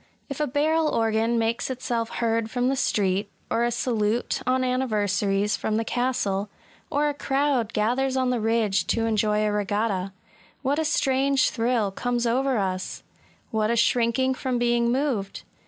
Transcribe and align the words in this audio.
If 0.29 0.39
a 0.39 0.47
barrel 0.47 0.89
org^n 0.91 1.37
makes 1.37 1.69
itself 1.69 2.09
heard 2.09 2.49
from 2.49 2.69
the 2.69 2.73
street^— 2.73 3.27
or 3.51 3.63
a 3.63 3.69
salute, 3.69 4.41
on 4.47 4.63
anniversaries, 4.63 5.55
from 5.55 5.75
the 5.77 5.85
castle,— 5.85 6.49
or 6.89 7.07
a 7.07 7.13
crowd 7.13 7.71
gathers 7.71 8.17
on 8.17 8.31
the 8.31 8.39
ridge 8.39 8.87
to 8.87 9.05
enjoy 9.05 9.45
a 9.45 9.51
regatta,— 9.51 10.11
what 10.63 10.79
a 10.79 10.85
strange 10.85 11.51
thrill 11.51 11.91
comes 11.91 12.25
over 12.25 12.57
us 12.57 13.03
I 13.13 13.17
What 13.51 13.69
a 13.69 13.75
shrinking 13.75 14.33
from 14.33 14.57
being 14.57 14.91
moved 14.91 15.43